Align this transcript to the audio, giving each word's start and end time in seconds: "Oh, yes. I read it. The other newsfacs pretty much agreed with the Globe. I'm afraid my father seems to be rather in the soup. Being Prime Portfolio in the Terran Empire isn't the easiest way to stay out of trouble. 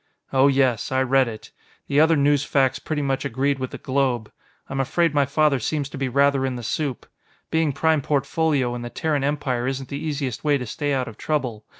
"Oh, 0.33 0.47
yes. 0.47 0.91
I 0.91 1.03
read 1.03 1.27
it. 1.27 1.51
The 1.85 1.99
other 1.99 2.15
newsfacs 2.15 2.79
pretty 2.83 3.03
much 3.03 3.23
agreed 3.23 3.59
with 3.59 3.69
the 3.69 3.77
Globe. 3.77 4.31
I'm 4.67 4.79
afraid 4.79 5.13
my 5.13 5.27
father 5.27 5.59
seems 5.59 5.89
to 5.89 5.97
be 5.99 6.09
rather 6.09 6.43
in 6.43 6.55
the 6.55 6.63
soup. 6.63 7.05
Being 7.51 7.71
Prime 7.71 8.01
Portfolio 8.01 8.73
in 8.73 8.81
the 8.81 8.89
Terran 8.89 9.23
Empire 9.23 9.67
isn't 9.67 9.89
the 9.89 10.03
easiest 10.03 10.43
way 10.43 10.57
to 10.57 10.65
stay 10.65 10.91
out 10.91 11.07
of 11.07 11.19
trouble. 11.19 11.65